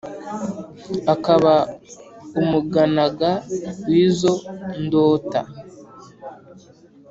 [1.13, 1.53] akaba
[2.41, 3.31] umuganaga
[3.89, 4.33] w' izo
[4.83, 5.39] ndota.